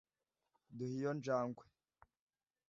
[0.77, 1.63] duhe iyo njangwe